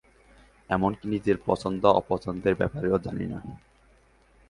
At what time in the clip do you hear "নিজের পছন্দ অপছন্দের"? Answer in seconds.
1.07-2.53